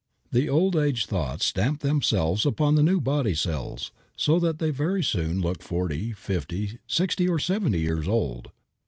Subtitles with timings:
[0.31, 5.03] The old age thoughts stamp themselves upon the new body cells, so that they very
[5.03, 8.49] soon look forty, fifty, sixty, or seventy years old.